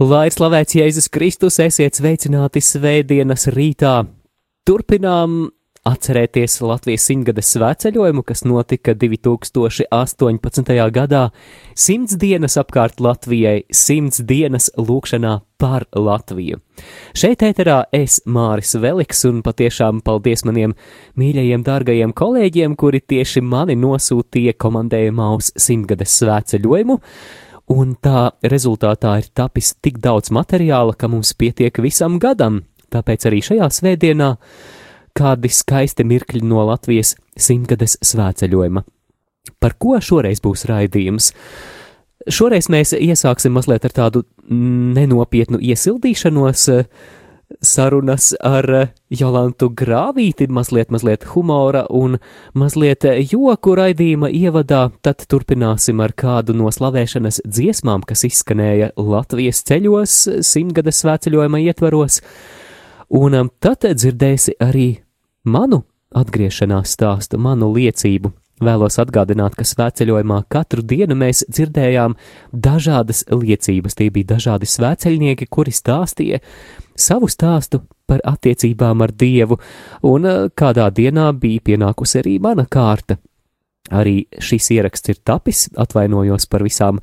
[0.00, 4.06] Lai ir slavēts Jēzus Kristus, esiet sveicināti svētdienas rītā.
[4.64, 5.50] Turpinām
[5.84, 10.72] atcerēties Latvijas simtgades svētceļojumu, kas notika 2018.
[10.96, 11.26] gadā.
[11.76, 16.62] Simts dienas apkārt Latvijai, simts dienas lūkšanā par Latviju.
[17.12, 20.72] Šeit ēterā es, Māris Veliks, un patiešām paldies maniem
[21.20, 27.02] mīļajiem, dārgajiem kolēģiem, kuri tieši mani nosūtīja komandējumā uz simtgades svētceļojumu
[27.72, 32.62] un tā rezultātā ir tapis tik daudz materiāla, ka mums pietiek visam gadam.
[32.92, 34.32] Tāpēc arī šajā svētdienā
[35.16, 38.84] kādi skaisti mirkļi no Latvijas simtgades svētceļojuma.
[39.62, 41.32] Par ko šoreiz būs raidījums?
[42.30, 47.10] Šoreiz mēs iesāksim mazliet ar tādu nenopietnu iesildīšanos, uh,
[47.60, 48.66] sarunas ar
[49.12, 52.18] Jolantu Grāvīti, mazliet, mazliet humora un
[52.58, 60.18] mazliet joku raidījuma ievadā, tad turpināsim ar kādu no slavēšanas dziesmām, kas izskanēja Latvijas ceļos
[60.46, 62.20] simtgades svētceļojuma ietvaros,
[63.12, 64.88] un um, tad dzirdēsi arī
[65.44, 65.84] manu
[66.16, 72.14] atgriešanās stāstu, manu liecību Vēlos atgādināt, ka svētceļojumā katru dienu mēs dzirdējām
[72.52, 73.96] dažādas liecības.
[73.98, 76.38] Tie bija dažādi svētceļnieki, kuri stāstīja
[76.94, 79.58] savu stāstu par attiecībām ar Dievu,
[80.06, 83.18] un eh, kādā dienā bija pienākusi arī mana kārta.
[83.90, 87.00] Arī šis ieraksts ir tapis, atvainojos par visām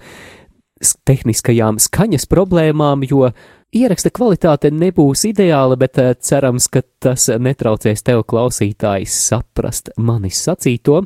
[0.79, 3.33] tehniskajām skaņas problēmām, jo
[3.75, 11.03] ieraksta kvalitāte nebūs ideāla, bet eh, cerams, ka tas netraucēs tev klausītājs saprast manis sacīto.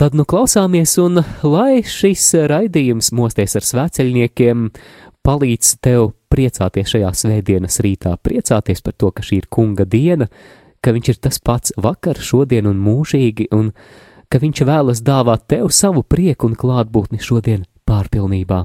[0.00, 4.70] Tad nu klausāmies, un lai šis raidījums mosties ar svēceļniekiem
[5.22, 10.26] palīdz tev priecāties šajā svētdienas rītā, priecāties par to, ka šī ir kunga diena,
[10.82, 13.70] ka viņš ir tas pats vakar, šodien un mūžīgi, un
[14.32, 18.64] ka viņš vēlas dāvāt tev savu prieku un klātbūtni šodien pārpilnībā.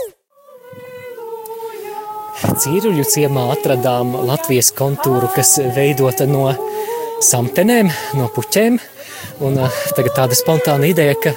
[2.41, 6.49] Cīruļu ciemā atradām Latvijas kontūru, kas veidota no
[7.21, 8.79] samtenēm, no puķēm.
[9.45, 11.35] Un uh, tagad tāda spontāna ideja, ka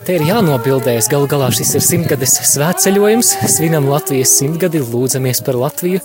[0.00, 1.10] Te ir jānobildējas.
[1.12, 3.34] Galu galā šis ir simtgades svētceļojums.
[3.52, 6.00] Svinam Latvijas simtgadi, lūdzamies par Latviju.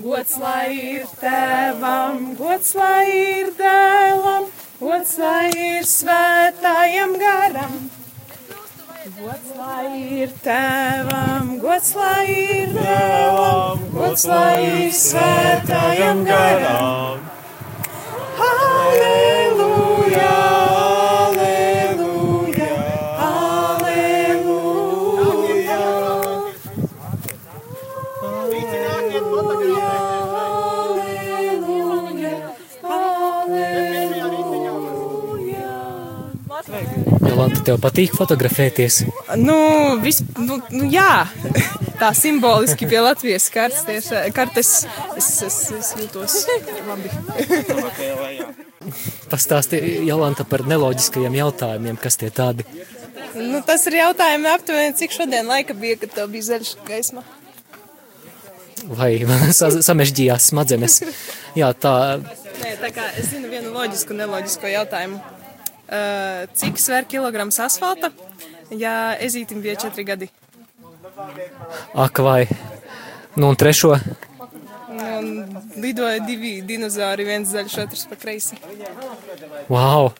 [0.00, 4.48] Gods lai ir tēvam, gods lai ir dēlam,
[4.80, 7.76] gods lai ir svētājam garam.
[9.24, 9.90] Gods lai
[10.20, 17.24] ir tēvam, gods lai ir dēlam, gods lai ir svētājam garam.
[18.42, 19.03] Halleluja!
[37.74, 39.02] Tev patīk fotografēties?
[39.40, 39.56] Nu,
[40.02, 41.26] vis, nu, nu jā,
[41.98, 44.72] tā simboliski pie Latvijas kartes, kartes
[45.18, 46.40] es, es, es jūtos
[46.88, 47.12] labi.
[49.32, 52.66] Pastāsti, Jolanta, par neloģiskajiem jautājumiem, kas tie tādi?
[53.34, 57.24] Nu, tas ir jautājumi aptuveni, cik šodien laika bija, kad tev bija zaļš gaisma?
[58.84, 59.16] Vai
[59.88, 61.00] samežģījās smadzenes?
[61.60, 61.94] Jā, tā.
[62.60, 65.18] Nē, tā kā es zinu vienu loģisku, neloģisku jautājumu.
[65.84, 68.08] Uh, cik sver kilograms asfalta,
[68.72, 70.30] ja ezītim bija četri gadi?
[71.94, 72.46] Ak, vai.
[73.36, 73.92] Nu, un trešo?
[74.94, 75.44] Un
[75.82, 78.56] lidoja divi dinozauri, viens zaļš, otrs pa kreisi.
[79.68, 80.12] Wow!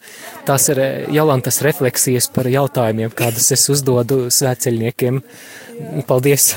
[0.45, 0.81] Tas ir
[1.15, 5.23] Jolantas refleksijas par jautājumiem, kādus es uzdodu svētceļniekiem.
[6.11, 6.53] Paldies!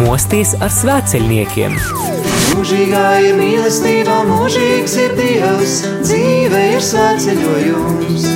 [0.00, 2.23] Mosties ar svētceļniekiem!
[2.54, 5.72] Mūžīgā ir mīlestība, mūžīgs ir Dievs,
[6.06, 8.26] dzīve ir svētceļojums.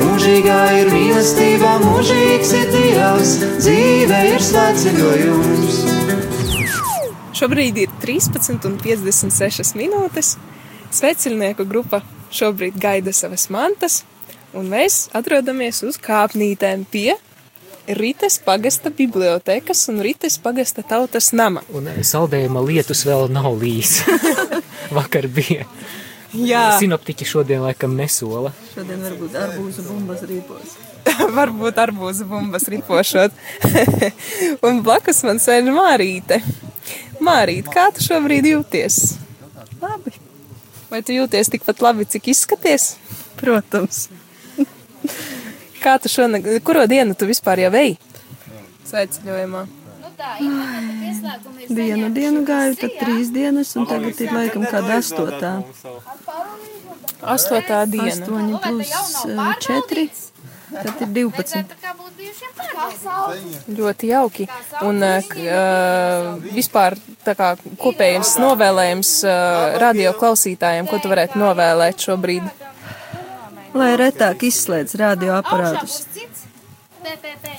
[0.00, 5.76] Mūžīgā ir mīlestība, mūžīgs ir Dievs, dzīve ir svētceļojums.
[7.36, 10.38] Šobrīd ir 13,56 minūtes.
[10.96, 12.00] Sveceļnieku grupa
[12.32, 14.06] šobrīd gaida savas mantas,
[14.56, 17.10] un mēs atrodamies uz kāpnītēm pie
[17.86, 21.62] Rites pagasta bibliotekas un Rites pagasta tautas nama.
[21.70, 24.00] Un saldējuma lietus vēl nav līs.
[24.96, 25.66] Vakar bija.
[26.36, 28.50] Jā, Sinoptiķi šodien laikam nesola.
[28.74, 30.74] Šodien varbūt arbūzu bumbas rīpos.
[31.38, 33.36] varbūt arbūzu bumbas ripošot.
[34.66, 36.42] un blakus man sēž Mārīte.
[37.22, 39.16] Mārīt, kā tu šobrīd jūties?
[39.80, 40.12] Labi,
[40.90, 42.94] Vai tu jūties tikpat labi, cik izskaties?
[43.36, 44.08] protams.
[45.86, 47.92] Kā tu šonakt, kuro dienu tu vispār jau ej?
[48.90, 49.66] Sveceļojumā.
[51.68, 55.52] Vienu dienu gāju, tad trīs dienas, un tagad ir laikam kāda astotā.
[57.22, 58.16] Astotā diena.
[58.16, 58.92] Astoņi plus
[59.30, 60.06] eh, četri,
[60.72, 61.74] tad ir divpadsmit.
[63.78, 64.48] Ļoti jauki.
[64.88, 65.34] Un eh,
[66.50, 72.66] vispār tā kā kopējais novēlējums eh, radio klausītājiem, ko tu varētu novēlēt šobrīd?
[73.76, 76.02] Lai retāk izslēdz radioaparātus.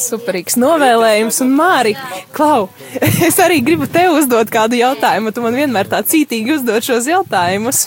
[0.02, 1.94] Superīgs novēlējums, un Māri,
[2.36, 2.68] Klau,
[3.28, 5.32] es arī gribu tev uzdot kādu jautājumu.
[5.32, 7.86] Tu man vienmēr tā cītīgi uzdod šos jautājumus.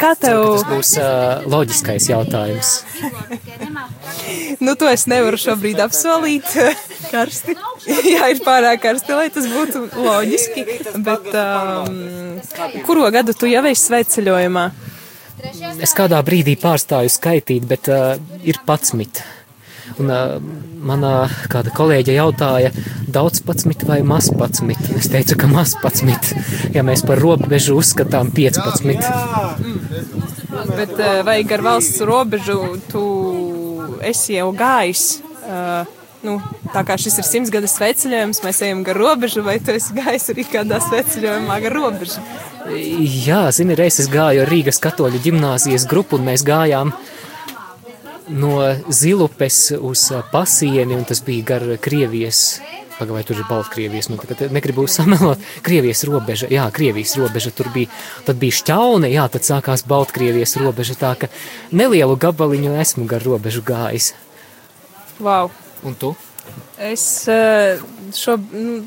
[0.00, 2.74] Kā tev, Tas būs uh, loģiskais jautājums.
[4.64, 6.52] nu, to es nevaru šobrīd apsolīt.
[7.14, 7.56] Karsti.
[7.88, 10.66] Jā, ir pārāk karsti, lai tas būtu loģiski.
[11.06, 12.36] Bet um,
[12.84, 14.68] kuro gadu tu jau esi sveceļojumā?
[15.78, 19.22] Es kādā brīdī pārstāju skaitīt, bet uh, ir patsmit.
[19.98, 20.36] Un uh,
[20.84, 22.72] manā kāda kolēģe jautāja,
[23.08, 24.80] daudz patsmit vai maz patsmit.
[24.98, 26.32] Es teicu, ka maz patsmit,
[26.74, 28.98] ja mēs par robežu uzskatām 15.
[30.74, 32.60] Bet uh, vai gar valsts robežu
[32.90, 33.04] tu
[34.04, 35.06] esi jau gājis?
[35.48, 36.38] Uh, nu,
[36.72, 40.30] tā kā šis ir simts gadu sveceļojums, mēs ejam gar robežu, vai tu esi gājis
[40.34, 42.24] arī kādā sveceļojumā gar robežu?
[43.28, 46.92] Jā, zini, reiz es gāju ar Rīgas katoļu ģimnāzijas grupu, un mēs gājām
[48.28, 48.58] no
[48.92, 52.60] Zilupes uz pasieni, un tas bija gar Krievijas.
[52.98, 55.38] Pagaidā, tur ir Baltkrievijas, nu tagad negribu samelot.
[55.62, 57.92] Krievijas robeža, jā, Krievijas robeža, tur bija,
[58.26, 61.30] tad bija šķaune, jā, tad sākās Baltkrievijas robeža, tā ka
[61.70, 64.16] nelielu gabaliņu esmu gar robežu gājis.
[65.22, 65.54] Wow!
[65.86, 66.14] Un tu?
[66.80, 67.80] Es eh,
[68.16, 68.80] šo, nu,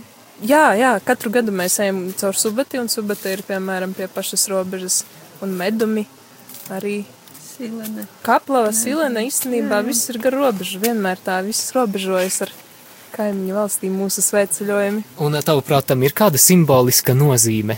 [0.43, 5.03] jā, jā, katru gadu mēs ejam caur subati, un subata ir piemēram pie pašas robežas,
[5.43, 6.07] un medumi
[6.71, 7.01] arī.
[7.51, 8.07] Silene.
[8.25, 12.53] Kaplava, silena īstenībā viss ir gar robežu, vienmēr tā viss robežojas ar
[13.13, 15.03] kaimiņu valstīm mūsu sveceļojumi.
[15.21, 17.77] Un ā, tavuprāt, tam ir kāda simboliska nozīme?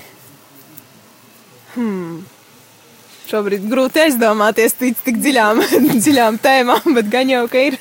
[3.34, 5.64] Šobrīd grūti aizdomāties tic tik dziļām,
[6.04, 7.80] dziļām tēmām, bet gan jau, ka ir.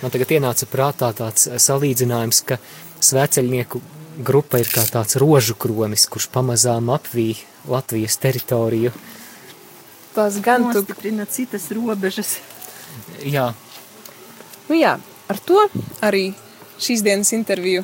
[0.00, 2.60] Man tagad ienāca prātā tāds salīdzinājums, ka
[3.04, 3.80] sveceļnieku
[4.24, 8.92] grupa ir kā tāds rožu kronis, kurš pamazām apvīja Latvijas teritoriju.
[10.14, 10.80] Tas gan tu.
[10.80, 12.38] Nostiprina citas robežas.
[13.22, 13.52] Jā,
[14.70, 14.92] Nu jā,
[15.26, 15.64] ar to
[16.06, 16.28] arī
[16.78, 17.82] šīs dienas interviju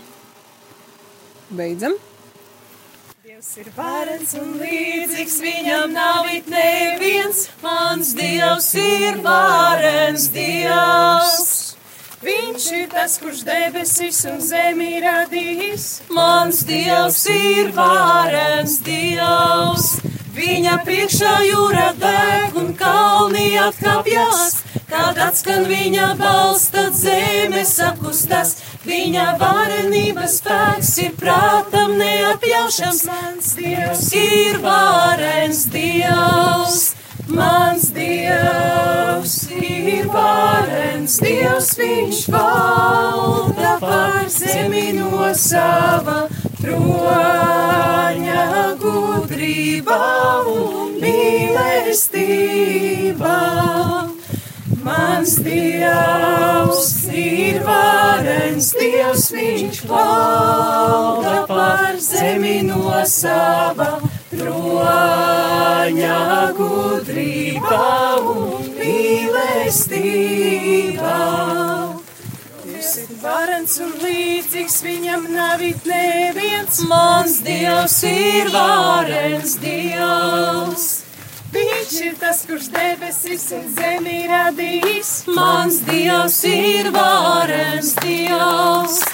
[1.50, 1.96] beidzam.
[3.26, 7.48] Dievs ir varens un līdzīgs, viņam nav it neviens.
[7.64, 11.55] Mans Dievs ir varens Dievs.
[12.24, 15.84] Viņš ir tas, kurš debesis un zemi radījis.
[16.16, 19.90] Mans Dievs ir varens Dievs.
[20.36, 24.62] Viņa priekšā jūra deg un kalni atkāpjas.
[24.88, 28.56] Kad atskan viņa balss, tad zeme sakustas.
[28.88, 33.06] Viņa varenības spēks ir prātam neapjaušams.
[33.12, 36.94] Mans Dievs ir varens Dievs.
[37.26, 46.28] Mans Dievs ir varens Dievs, viņš valda pār zemi no sava
[46.60, 48.44] troņa
[48.78, 49.98] gudrībā
[50.52, 52.30] un mīlestībā.
[54.86, 63.98] Mans Dievs ir varens Dievs, viņš valda pār zemi no sava
[64.30, 65.35] troņa
[66.56, 71.18] gudrībā un mīlestībā.
[72.64, 76.80] Dievs ir varens un līdzīgs, viņam nav it neviens.
[76.88, 81.04] Mans Dievs ir varens Dievs.
[81.52, 85.24] Viņš ir tas, kurš debesis un zemi radījis.
[85.28, 89.04] Mans Dievs ir varens Dievs.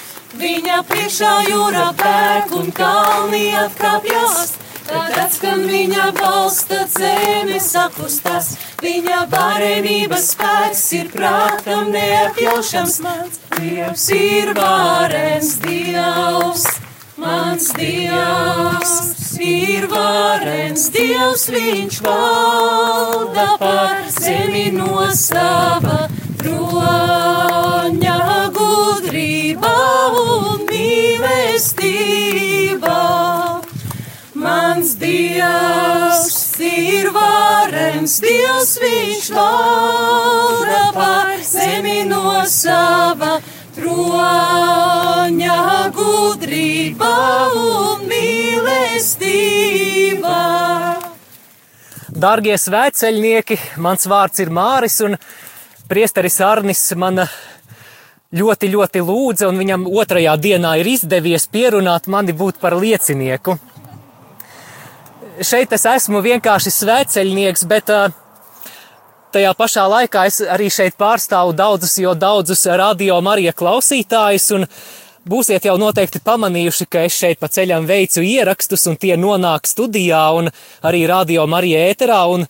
[0.40, 4.61] Viņa priekšā jūra pērk un kalni atkāpjas.
[4.92, 8.52] Tad atskan viņa balss, tad zeme sakustas.
[8.82, 12.98] Viņa varenības spēks ir prātam neapjaušams.
[13.06, 16.66] Mans Dievs ir varens Dievs.
[17.22, 18.92] Mans Dievs
[19.42, 26.08] ir varens, Dievs viņš valda par zemi no sava
[26.42, 27.41] troņa
[35.02, 43.40] Dievs ir varens, Dievs viņš valda par zemi no sava
[43.74, 45.56] troņa
[45.96, 47.10] gudrība
[47.50, 49.32] un mīlestība.
[52.12, 55.18] Dārgie svētceļnieki, mans vārds ir Māris, un
[55.90, 57.26] priesteris Arnis man
[58.30, 63.58] ļoti, ļoti lūdza, un viņam otrajā dienā ir izdevies pierunāt mani būt par liecinieku.
[65.40, 68.10] Šeit es esmu vienkārši svētceļnieks, bet uh,
[69.32, 74.66] tajā pašā laikā es arī šeit pārstāvu daudzus, jo daudzus radio Marija klausītājus, un
[75.24, 80.20] būsiet jau noteikti pamanījuši, ka es šeit pa ceļam veicu ierakstus, un tie nonāk studijā
[80.36, 80.52] un
[80.84, 82.44] arī radio Marija ēterā, un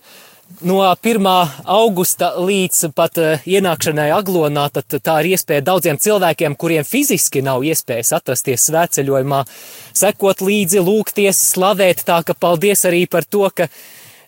[0.61, 1.27] no 1.
[1.65, 7.65] augusta līdz pat uh, ienākšanai aglonā, tad tā ir iespēja daudziem cilvēkiem, kuriem fiziski nav
[7.67, 9.43] iespējas atrasties svētceļojumā,
[9.93, 13.69] sekot līdzi, lūgties, slavēt, tā ka paldies arī par to, ka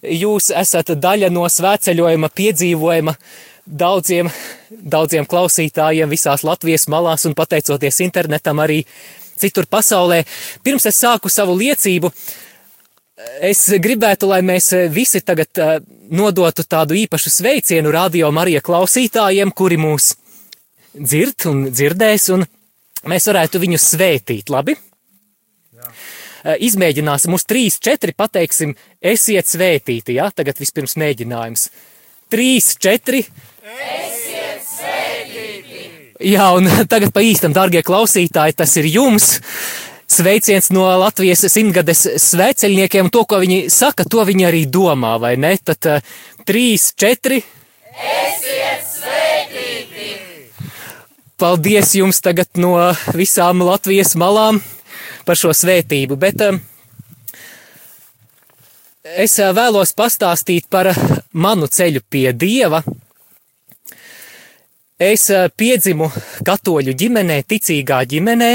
[0.05, 3.15] jūs esat daļa no svētceļojuma piedzīvojuma
[3.65, 4.29] daudziem,
[4.69, 8.83] daudziem klausītājiem visās Latvijas malās un pateicoties internetam arī
[9.39, 10.23] citur pasaulē.
[10.63, 12.11] Pirms es sāku savu liecību,
[13.41, 15.77] es gribētu, lai mēs visi tagad uh,
[16.11, 20.13] nodotu tādu īpašu sveicienu radio Marija klausītājiem, kuri mūs
[20.95, 22.45] dzird un dzirdēs, un
[23.09, 24.77] mēs varētu viņus svētīt, labi?
[26.45, 30.19] Eh, izmēģināsim uz 3, 4, pateiksim, esiet svētīti.
[30.19, 30.29] Ja?
[30.29, 31.69] Tagad vispirms mēģinājums.
[32.33, 33.21] 3, 4.
[33.65, 35.87] Esiet svētīti!
[36.29, 39.39] Jā, un tagad pa īstam, dārgie klausītāji, tas ir jums.
[40.07, 43.09] Sveiciens no Latvijas simtgades svēceļniekiem.
[43.13, 45.55] To, ko viņi saka, to viņi arī domā, vai ne?
[45.57, 46.13] Tad uh,
[46.45, 47.39] 3, 4.
[47.95, 50.11] Esiet svētīti!
[51.41, 52.77] Paldies jums tagad no
[53.17, 54.61] visām Latvijas malām
[55.25, 56.61] par šo svētību, bet um,
[59.17, 60.93] es uh, vēlos pastāstīt par
[61.33, 62.85] manu ceļu pie Dieva.
[65.01, 66.13] Es uh, piedzimu
[66.45, 68.51] katoļu ģimenē, ticīgā ģimenē.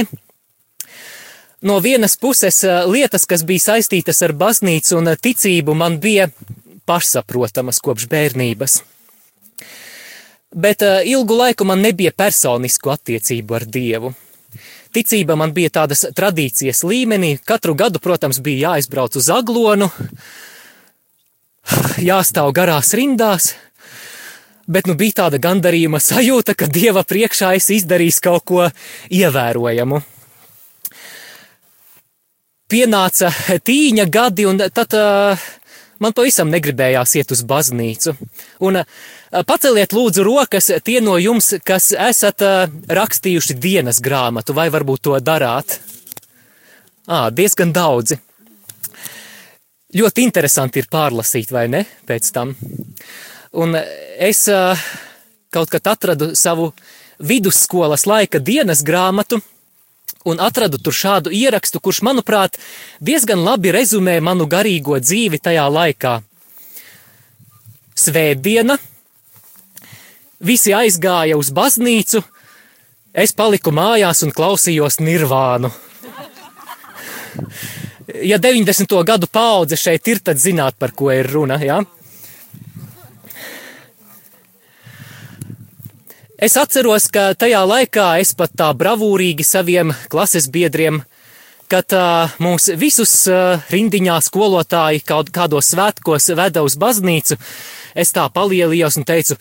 [1.61, 6.31] No vienas puses uh, lietas, kas bija saistītas ar baznīcu un ticību, man bija
[6.89, 8.81] pašsaprotamas kopš bērnības.
[10.51, 14.11] Bet ilgu laiku man nebija personisku attiecību ar Dievu.
[14.91, 17.37] Ticība man bija tādas tradīcijas līmenī.
[17.47, 19.87] Katru gadu, protams, bija jāizbrauc uz aglonu,
[22.11, 23.53] jāstāv garās rindās,
[24.67, 28.67] bet nu bija tāda gandarījuma sajūta, ka dieva priekšā es izdarīju kaut ko
[29.15, 30.03] ievērojamu.
[32.71, 33.33] Pienāca
[33.67, 35.49] tīņa gadi, un tad uh,
[35.99, 38.15] man pavisam negribējās iet uz baznīcu.
[38.67, 38.99] Un uh,
[39.47, 42.43] Paceliet lūdzu rokas tie no jums, kas esat
[42.91, 45.79] rakstījuši dienas grāmatu, vai varbūt to darāt.
[47.11, 48.19] Ā, diezgan daudzi.
[49.99, 52.55] Ļoti interesanti ir pārlasīt, vai ne, pēc tam.
[53.59, 54.45] Un es
[55.51, 56.71] kaut kad atradu savu
[57.19, 59.41] vidusskolas laika dienas grāmatu
[60.25, 62.59] un atradu tur šādu ierakstu, kurš, manuprāt,
[63.01, 66.21] diezgan labi rezumē manu garīgo dzīvi tajā laikā.
[68.01, 68.79] Svētdiena,
[70.41, 72.23] Visi aizgāja uz baznīcu,
[73.13, 75.69] es paliku mājās un klausījos nirvānu.
[78.25, 78.95] Ja 90.
[79.07, 81.61] gadu paudze šeit ir, tad zināt, par ko ir runa.
[81.61, 81.83] Ja?
[86.41, 91.03] Es atceros, ka tajā laikā es pat tā bravūrīgi saviem klases biedriem,
[91.69, 97.37] kad uh, mūs visus uh, rindiņā skolotāji kaut kādos svētkos veda uz baznīcu,
[97.93, 99.37] es tā palielījos un teicu,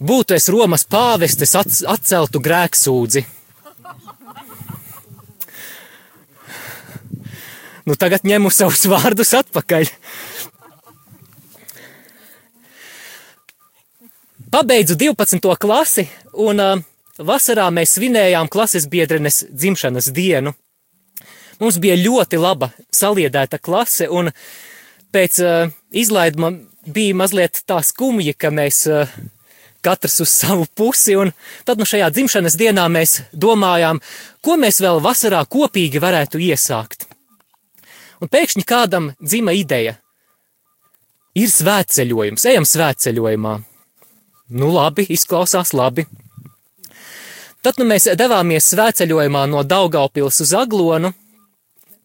[0.00, 1.52] Būtu es Romas pāvestis,
[1.84, 3.24] atceltu grēksūdzi.
[7.84, 9.90] Nu, tagad ņemu savus vārdus atpakaļ.
[14.50, 15.56] Pabeidzu 12.
[15.60, 16.80] klasi, un uh,
[17.22, 20.56] vasarā mēs svinējām klases biedrenes dzimšanas dienu.
[21.60, 24.32] Mums bija ļoti laba saliedēta klase, un
[25.14, 26.50] pēc uh, izlaiduma
[26.82, 29.14] bija mazliet tā skumji, ka mēs uh,
[29.86, 31.30] katrs uz savu pusi, un
[31.62, 34.02] tad no šajā dzimšanas dienā mēs domājām,
[34.42, 37.06] ko mēs vēl vasarā kopīgi varētu iesākt.
[38.18, 40.00] Un pēkšņi kādam dzima ideja.
[41.38, 43.60] Ir svētceļojums, ejam svētceļojumā.
[44.50, 46.06] Nu labi, izklausās labi.
[47.60, 51.12] Tad nu mēs devāmies svētceļojumā no Daugaupils uz Aglonu,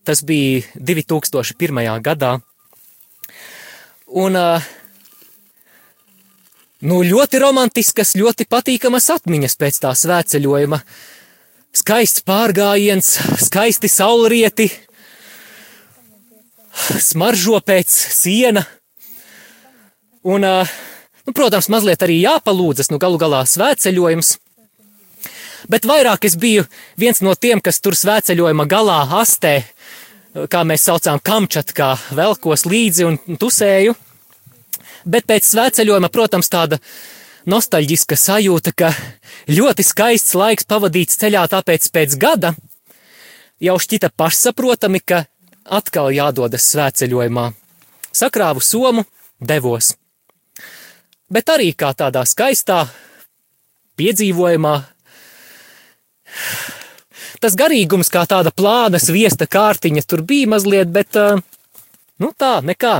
[0.05, 2.01] Tas bija 2001.
[2.05, 2.35] gadā.
[4.05, 4.65] Un uh,
[6.85, 10.79] nu, ļoti romantiskas, ļoti patīkamas atmiņas pēc tā svētceļojuma.
[11.75, 13.09] Skaists pārgājiens,
[13.47, 14.69] skaisti saulrieti,
[17.01, 18.61] smaržo pēc siena.
[20.21, 20.45] Un,
[21.25, 24.35] nu, protams, mazliet arī jāpalūdzas, nu, galu galā svētceļojums.
[25.71, 26.65] Bet vairāk es biju
[26.99, 29.57] viens no tiem, kas tur svētceļojuma galā astē,
[30.51, 33.95] kā mēs saucām, kamčatkā, velkos līdzi un tusēju.
[35.05, 36.79] Bet pēc svētceļojuma, protams, tāda
[37.49, 38.91] nostalģiska sajūta, ka
[39.49, 42.55] ļoti skaists laiks pavadīts ceļā, tāpēc pēc gada
[43.61, 45.25] jau šķita pašsaprotami, ka
[45.65, 47.51] atkal jādodas svētceļojumā.
[48.15, 49.05] Sakrāvu somu,
[49.41, 49.95] devos.
[51.31, 52.83] Bet arī kā tādā skaistā
[53.97, 54.75] piedzīvojumā,
[57.41, 61.17] tas garīgums kā tāda plāna sviesta kārtiņa tur bija mazliet, bet,
[62.21, 62.99] nu tā, nekā.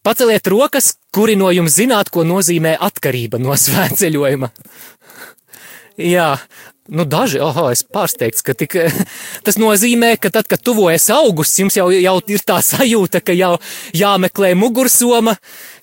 [0.00, 4.48] Paceliet rokas, kuri no jums zināt, ko nozīmē atkarība no svētceļojuma.
[6.00, 6.30] Jā,
[6.90, 8.76] nu daži, oh, es pārsteigts, ka tik,
[9.46, 13.54] tas nozīmē, ka tad, kad tuvojas augusts, jums jau, jau ir tā sajūta, ka jau
[13.96, 15.36] jāmeklē mugursoma,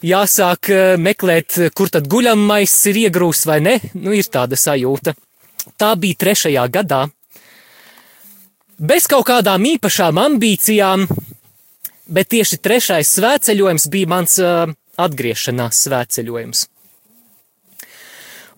[0.05, 5.15] jāsāk eh, meklēt, kur tad guļamais ir iegrūsts vai ne, nu ir tāda sajūta.
[5.77, 7.05] Tā bija trešajā gadā.
[8.77, 11.07] Bez kaut kādām īpašām ambīcijām,
[12.13, 14.69] bet tieši trešais svētceļojums bija mans uh,
[15.01, 16.67] atgriešanās svētceļojums.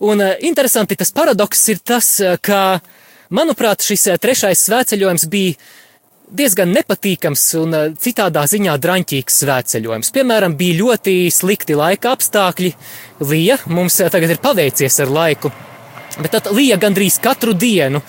[0.00, 2.80] Un uh, interesanti tas paradoks ir tas, uh, ka,
[3.36, 5.58] manuprāt, šis uh, trešais svētceļojums bija
[6.30, 10.12] diezgan nepatīkams un citādā ziņā draņķīgs svētceļojums.
[10.14, 12.70] Piemēram, bija ļoti slikti laika apstākļi.
[13.26, 15.50] Lija, mums tagad ir paveicies ar laiku,
[16.20, 18.02] bet tad lija gandrīz katru dienu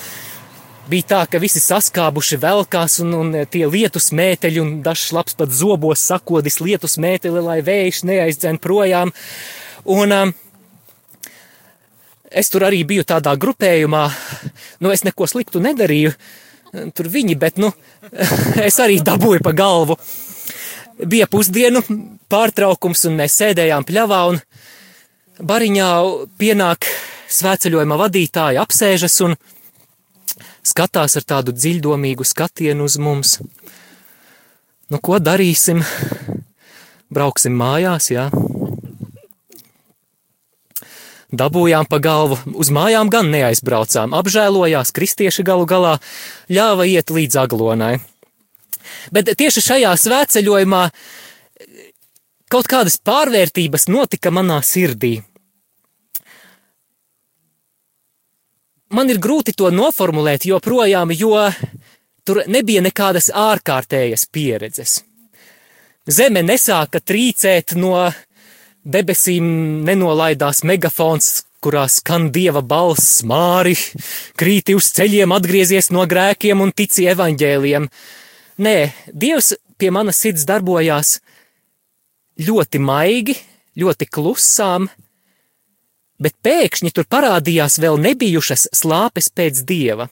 [0.92, 5.52] bija tā, ka visi saskābuši velkās un, un tie lietus mēteļi un dažs labs pat
[5.56, 9.14] zobos sakodis lietus mēteli, lai vējš neaizdzen projām.
[9.90, 10.34] Un um,
[12.32, 14.06] es tur arī biju tādā grupējumā,
[14.82, 16.14] nu es neko sliktu nedarīju,
[16.96, 17.72] tur viņi, bet nu
[18.68, 19.98] es arī dabūju pa galvu.
[21.02, 21.82] Bija pusdienu
[22.32, 24.42] pārtraukums un mēs sēdējām pļavā un
[25.42, 25.90] bariņā
[26.40, 26.88] pienāk
[27.32, 29.36] svētceļojuma vadītāja apsēžas un
[30.68, 33.40] skatās ar tādu dziļdomīgu skatienu uz mums.
[34.92, 35.82] Nu, ko darīsim?
[37.12, 38.30] Brauksim mājās, jā.
[41.32, 45.96] Dabūjām pa galvu, uz mājām gan neaizbraucām, apžēlojās, kristieši galu galā
[46.52, 47.96] ļāva iet līdz aglonai.
[49.16, 50.86] Bet tieši šajā svētceļojumā
[52.52, 55.22] kaut kādas pārvērtības notika manā sirdī.
[58.92, 61.36] man ir grūti to noformulēt joprojām, jo
[62.28, 65.02] tur nebija nekādas ārkārtējas pieredzes.
[66.10, 67.96] Zeme nesāka trīcēt no
[68.84, 69.46] debesīm,
[69.86, 73.76] nenolaidās megafons, kurā skan dieva balss, māri,
[74.40, 77.88] krīti uz ceļiem, atgriezies no grēkiem un tici evaņģēliem.
[78.62, 78.78] Nē,
[79.14, 81.20] Dievs pie manas sirds darbojās
[82.42, 83.38] ļoti maigi,
[83.78, 84.90] ļoti klusām,
[86.22, 90.10] bet pēkšņi tur parādījās vēl nebijušas slāpes pēc dieva.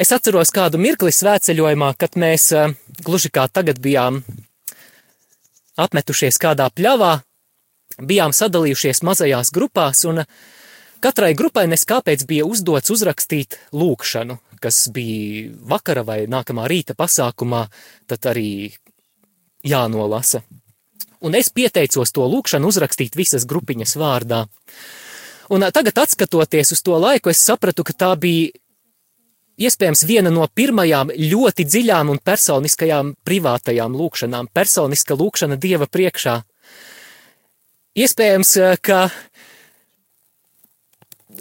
[0.00, 2.70] Es atceros kādu mirkli svētceļojumā, kad mēs eh,
[3.04, 4.22] gluži kā tagad bijām
[5.84, 7.18] apmetušies kādā pļavā,
[8.00, 10.24] bijām sadalījušies mazajās grupās, un
[11.04, 17.66] katrai grupai neskāpēc bija uzdots uzrakstīt lūkšanu, kas bija vakara vai nākamā rīta pasākumā,
[18.08, 18.50] tad arī
[19.64, 20.42] jānolasa
[21.20, 24.44] un es pieteicos to lūkšanu uzrakstīt visas grupiņas vārdā.
[25.50, 28.52] Un tagad, skatoties uz to laiku, es sapratu, ka tā bija
[29.60, 36.40] iespējams viena no pirmajām ļoti dziļām un personiskajām privātajām lūkšanām, personiska lūkšana Dieva priekšā.
[38.00, 38.54] Iespējams,
[38.86, 39.00] ka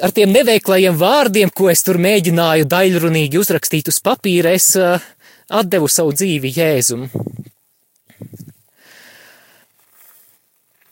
[0.02, 4.74] ar tiem neveiklajiem vārdiem, ko es tur mēģināju daļrunīgi uzrakstīt uz papīra, es
[5.50, 7.08] atdevu savu dzīvi Jēzum.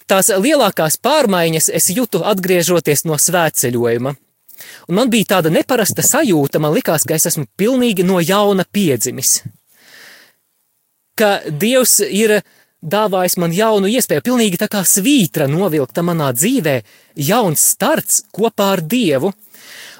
[0.08, 4.16] Tās lielākās pārmaiņas es jūtu atgriežoties no svētceļojuma.
[4.88, 9.42] Un man bija tāda neparasta sajūta, man likās, ka es esmu pilnīgi no jauna piedzimis.
[11.18, 12.40] Ka Dievs ir
[12.82, 16.78] dāvājis man jaunu iespēju, pilnīgi tā kā svītra novilkta manā dzīvē,
[17.30, 19.34] jauns starts kopā ar Dievu.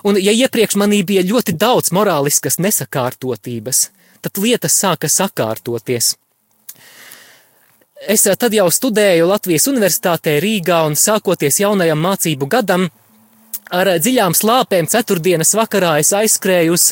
[0.08, 3.90] Un ja iepriekš manī bija ļoti daudz morāliskas nesakārtotības,
[4.22, 6.14] tad lietas sāka sakārtoties.
[8.08, 12.86] Es tad jau studēju Latvijas Universitātē Rīgā un sākoties jaunajam mācību gadam,
[13.74, 16.92] ar dziļām slāpēm ceturtdienas vakarā es aizskrēju uz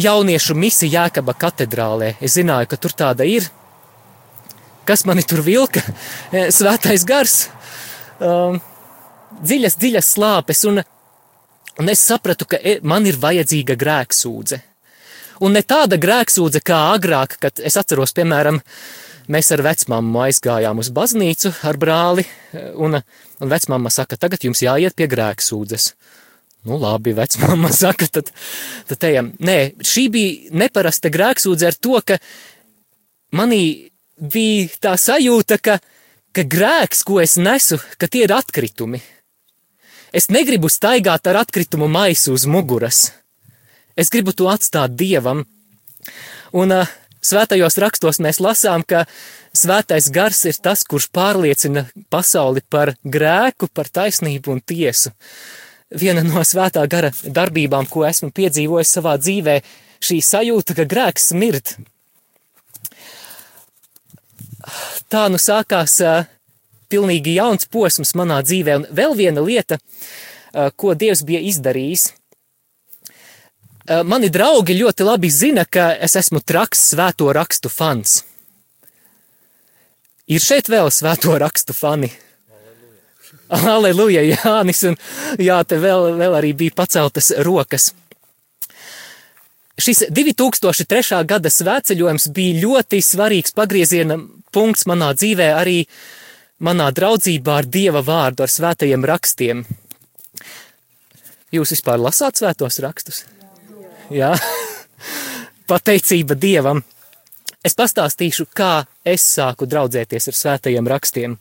[0.00, 2.14] jauniešu misiju Jēkaba katedrālē.
[2.20, 3.48] Es zināju, ka tur tāda ir.
[4.86, 5.82] Kas mani tur vilka?
[6.58, 7.48] Svētais gars,
[8.20, 8.60] um,
[9.42, 10.82] dziļas, dziļas slāpes, un,
[11.80, 14.60] un es sapratu, ka e, man ir vajadzīga grēksūdze.
[15.44, 18.62] Un ne tāda grēksūdze kā agrāk, kad es atceros, piemēram,
[19.32, 22.26] mēs ar vecmāmu aizgājām uz baznīcu ar brāli,
[22.74, 25.90] un, un vecmāma saka, tagad jums jāiet pie grēksūdzes.
[26.66, 28.32] Nu, labi, vecmāma saka, tad,
[28.90, 29.32] tad ejam.
[29.38, 32.18] Nē, šī bija neparasta grēksūdze ar to, ka
[33.36, 35.78] manī bija tā sajūta, ka,
[36.34, 39.02] ka grēks, ko es nesu, ka tie ir atkritumi.
[40.16, 43.10] Es negribu staigāt ar atkritumu maisu uz muguras.
[43.96, 45.42] Es gribu to atstāt dievam.
[46.56, 46.88] Un uh,
[47.26, 49.04] svētajos rakstos mēs lasām, ka
[49.56, 55.12] svētais gars ir tas, kurš pārliecina pasauli par grēku, par taisnību un tiesu.
[55.90, 59.60] Viena no svētā gara darbībām, ko esmu piedzīvojis savā dzīvē,
[60.02, 61.76] šī sajūta, ka grēks smird.
[65.12, 66.26] Tā nu sākās uh,
[66.90, 72.10] pilnīgi jauns posms manā dzīvē, un vēl viena lieta, uh, ko Dievs bija izdarījis–
[74.06, 78.22] mani draugi ļoti labi zina, ka es esmu traks svēto rakstu fans.
[80.26, 82.10] Ir šeit vēl svēto rakstu fani.
[83.46, 84.96] Aleluja, Jānis, un
[85.38, 87.92] jā, te vēl, vēl arī bija paceltas rokas.
[89.76, 91.20] Šis 2003.
[91.28, 94.16] gada svētceļojums bija ļoti svarīgs pagrieziena
[94.50, 95.82] punkts manā dzīvē, arī
[96.64, 99.62] manā draudzībā ar Dieva vārdu, ar svētajiem rakstiem.
[101.54, 103.22] Jūs vispār lasāt svētos rakstus?
[104.06, 104.36] Jā,
[105.70, 106.78] pateicība Dievam.
[107.66, 111.34] Es pastāstīšu, kā es sāku draudzēties ar svētajiem rakstiem.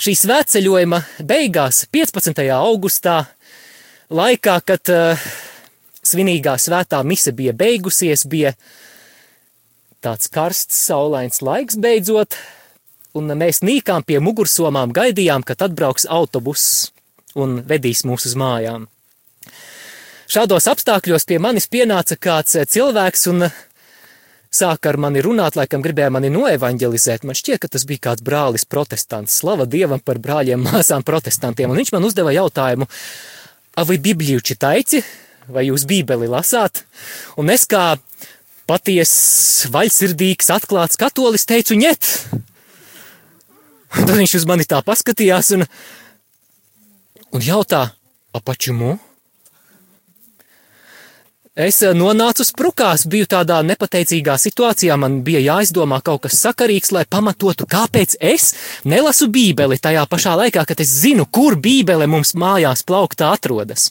[0.00, 2.40] Šī svētceļojuma beigās, 15.
[2.56, 3.18] augustā,
[4.08, 5.26] laikā, kad uh,
[6.00, 8.54] svinīgā svētā mise bija beigusies, bija
[10.00, 12.38] tāds karsts, saulains laiks beidzot,
[13.12, 16.88] un mēs nīkām pie mugursomām gaidījām, kad atbrauks autobuss
[17.36, 18.88] un vedīs mūs uz mājām.
[20.30, 23.54] Šādos apstākļos pie manis pienāca kāds eh, cilvēks un eh,
[24.54, 27.24] sāka ar mani runāt, laikam gribēja mani noevanģelizēt.
[27.26, 29.34] Man šķiet, ka tas bija kāds brālis protestants.
[29.40, 31.72] Slava Dievam par brāļiem, māsām protestantiem.
[31.72, 32.86] Un viņš man uzdeva jautājumu,
[33.74, 35.02] vai Bibliju čitaici,
[35.50, 36.84] vai jūs Bībeli lasāt?
[37.34, 37.96] Un es kā
[38.70, 39.16] paties,
[39.74, 42.14] vaļsirdīgs, atklāts katolis teicu, ņet!
[43.98, 45.66] Un tad viņš uz mani tā paskatījās un,
[47.34, 47.88] un jautā,
[48.30, 49.00] apačumu?
[51.58, 57.02] Es eh, nonācu sprukās, biju tādā nepateicīgā situācijā, man bija jāizdomā kaut kas sakarīgs, lai
[57.10, 58.54] pamatotu, kāpēc es
[58.86, 63.90] nelasu bībeli tajā pašā laikā, kad es zinu, kur bībele mums mājās plauktā atrodas.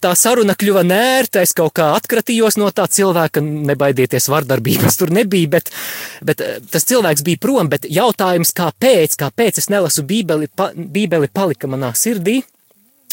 [0.00, 5.56] Tā saruna kļuva nērta, es kaut kā atkratījos no tā cilvēka, nebaidieties, vardarbības tur nebija,
[5.58, 5.74] bet,
[6.22, 11.34] bet eh, tas cilvēks bija prom, bet jautājums, kāpēc, kāpēc es nelasu bībeli, pa, bībeli
[11.34, 12.44] palika manā sirdī,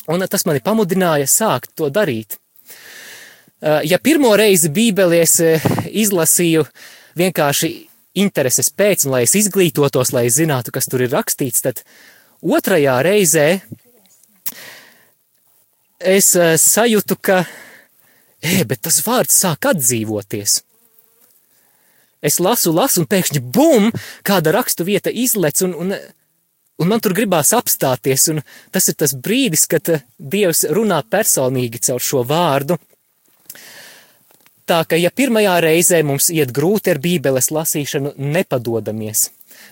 [0.06, 2.38] un tas mani pamudināja sākt to darīt.
[3.62, 6.62] Eh, ja pirmo reizi Bībeli es eh, izlasīju
[7.18, 7.70] vienkārši
[8.22, 11.82] intereses pēc, un lai es izglītotos, lai es zinātu, kas tur ir rakstīts, tad
[12.46, 13.48] otrajā reizē
[15.98, 17.40] es eh, sajūtu, ka,
[18.46, 20.60] e, bet tas vārds sāk atdzīvoties.
[22.22, 23.90] Es lasu, lasu, un pēkšņi bum,
[24.26, 25.96] kāda rakstu vieta izlec, un, un,
[26.78, 32.06] un man tur gribās apstāties, un tas ir tas brīdis, kad Dievs runā personīgi caur
[32.06, 32.78] šo vārdu,
[34.68, 39.30] Tā ka, ja pirmajā reizē mums iet grūti ar bībeles lasīšanu, nepadodamies.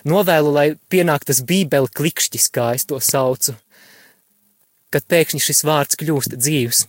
[0.08, 3.52] Novēlu, lai pienāk tas bībeli klikšķis, kā es to saucu,
[4.94, 6.86] kad pēkšņi šis vārds kļūst dzīvs.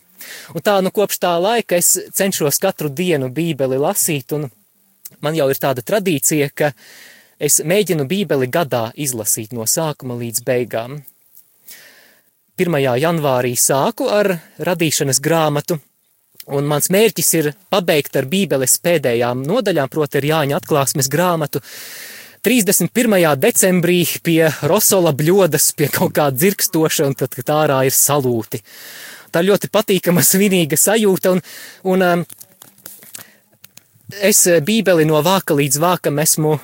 [0.56, 4.48] Un tā, nu, kopš tā laika es cenšos katru dienu bībeli lasīt, un
[5.20, 6.72] man jau ir tāda tradīcija, ka
[7.40, 11.02] es mēģinu bībeli gadā izlasīt no sākuma līdz beigām.
[12.58, 12.80] 1.
[13.04, 14.32] janvārī sāku ar
[14.64, 15.78] radīšanas grāmatu,
[16.48, 21.60] Un mans mērķis ir pabeigt ar Bībeles pēdējām nodaļām, proti, ar Jāņa atklāsmes grāmatu.
[22.48, 23.18] 31.
[23.36, 28.62] decembrī pie Rosola bļodas, pie kaut kā dzirkstoša, un tad, kad ārā ir salūti.
[29.36, 31.44] Tā ļoti patīkama, svinīga sajūta, un,
[31.92, 32.26] un um,
[34.24, 36.56] es Bībeli no vāka līdz vākam esmu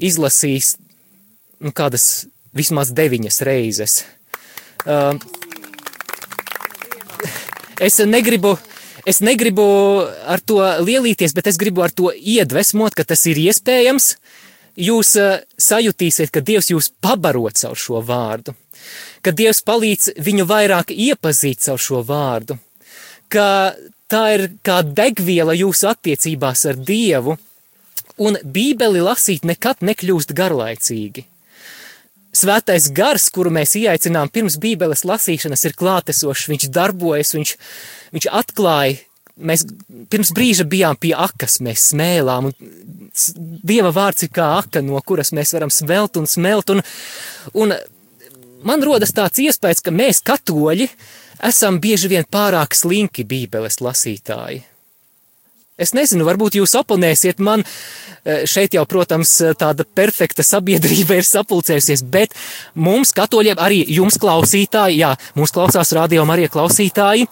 [0.00, 0.76] izlasījis
[1.60, 2.24] nu, kādas
[2.56, 4.02] vismaz deviņas reizes.
[4.88, 5.20] Um,
[7.76, 8.56] es negribu
[9.06, 9.64] es negribu
[10.26, 14.16] ar to lielīties, bet es gribu ar to iedvesmot, ka tas ir iespējams.
[14.78, 18.54] Jūs uh, sajutīsiet, ka Dievs jūs pabarot caur šo vārdu.
[19.22, 22.58] ka Dievs palīdz viņu vairāk iepazīt caur šo vārdu,
[23.28, 23.74] ka
[24.10, 27.36] tā ir kā degviela jūsu attiecībās ar Dievu,
[28.18, 31.26] un Bībeli lasīt nekad nekļūst garlaicīgi.
[32.32, 37.56] Svētais gars, kuru mēs ieaicinām pirms Bībeles lasīšanas, ir klātesošs, viņš darbojas, viņš,
[38.16, 39.02] viņš atklāja.
[39.36, 39.64] Mēs
[40.12, 42.78] pirms brīža bijām pie akas, mēs smēlām, un
[43.64, 46.72] Dieva vārds ir kā aka, no kuras mēs varam smelt un smelt.
[46.72, 46.80] Un,
[47.52, 47.74] un
[48.64, 50.88] man rodas tāds iespējas, ka mēs, katoļi,
[51.48, 54.62] esam bieži vien pārāk slinki Bībeles lasītāji.
[55.82, 57.64] Es nezinu, varbūt jūs oponēsiet man,
[58.24, 62.36] eh, šeit jau, protams, tāda perfekta sabiedrība ir sapulcējusies, bet
[62.74, 67.26] mums, katoļiem, arī jums klausītāji, jā, mums klausās radio Marija klausītāji,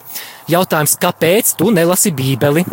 [0.51, 2.67] jautājums, kāpēc tu nelasi bībeli?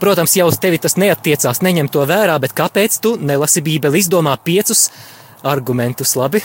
[0.00, 4.02] Protams, jau uz tevi tas neatiecās, neņem to vērā, bet kāpēc tu nelasi bībeli?
[4.04, 4.90] Izdomā piecus
[5.46, 6.42] argumentus, labi?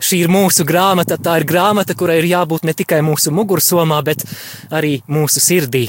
[0.00, 4.24] Šī ir mūsu grāmata, tā ir grāmata, kurai ir jābūt ne tikai mūsu mugursomā, bet
[4.70, 5.86] arī mūsu sirdī.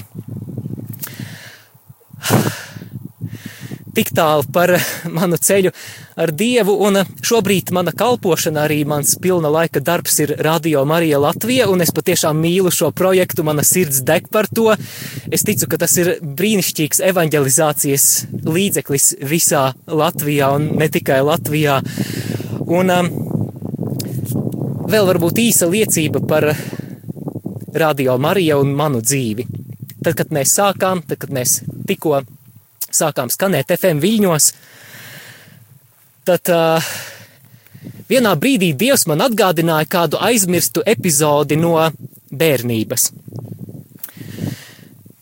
[3.97, 4.75] Tik tālu par
[5.17, 5.71] manu ceļu
[6.21, 11.65] ar Dievu, un šobrīd mana kalpošana, arī mans pilna laika darbs ir Radio Marija Latvija,
[11.71, 14.69] un es patiešām mīlu šo projektu, mana sirds deg par to.
[15.33, 18.07] Es ticu, ka tas ir brīnišķīgs evanģelizācijas
[18.45, 21.81] līdzeklis visā Latvijā, un ne tikai Latvijā.
[22.67, 23.36] Un, um,
[24.87, 26.45] Vēl varbūt īsa liecība par
[27.75, 29.43] Radio Mariju un manu dzīvi.
[29.99, 31.57] Tad, kad mēs sākām, tad, kad mēs
[31.89, 32.21] tikko
[32.87, 34.47] sākām skanēt FM viļņos,
[36.29, 36.87] tad uh,
[38.07, 41.75] vienā brīdī Dievs man atgādināja kādu aizmirstu epizodi no
[42.31, 43.09] bērnības.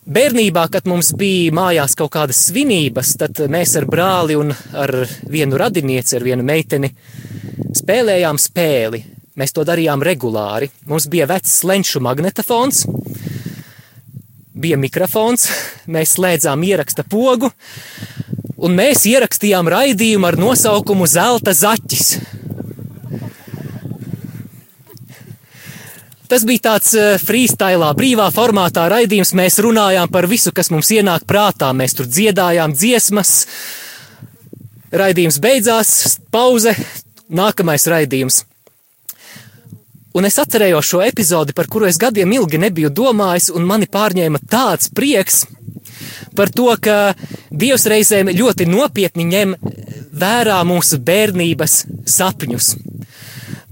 [0.06, 4.93] Bērnībā, kad mums bija mājās kaut kādas svinības, tad mēs ar brāli un ar
[5.25, 6.93] vienu radinieci, ar vienu meiteni,
[7.82, 9.14] spēlējām spēli.
[9.36, 10.69] Mēs to darījām regulāri.
[10.88, 12.86] Mums bija vecs lenču magnetofons,
[14.56, 15.50] bija mikrofons,
[15.91, 17.50] mēs slēdzām ieraksta pogu,
[18.56, 22.15] un mēs ierakstījām raidījumu ar nosaukumu Zelta zaķis.
[26.32, 29.36] Tas bija tāds freestyle, brīvā formātā raidījums.
[29.38, 31.69] Mēs runājām par visu, kas mums ienāk prātā.
[31.76, 33.36] Mēs tur dziedājām dziesmas.
[34.95, 36.74] Raidījums beidzās, pauze,
[37.30, 38.41] nākamais raidījums.
[40.15, 44.39] Un es atcerējos šo epizodi, par kuru es gadiem ilgi nebiju domājis, un mani pārņēma
[44.47, 45.43] tāds prieks
[46.36, 47.15] par to, ka
[47.51, 49.56] Dievs reizēm ļoti nopietni ņem
[50.15, 52.75] vērā mūsu bērnības sapņus.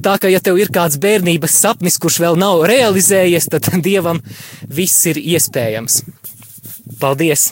[0.03, 4.19] Tā kā, ja tev ir kāds bērnības sapnis, kurš vēl nav realizējies, tad Dievam
[4.67, 6.03] viss ir iespējams.
[6.99, 7.51] Paldies!